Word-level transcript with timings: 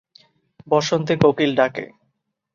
বসন্তে 0.67 1.13
কোকিল 1.21 1.51
ডাকে। 1.55 1.85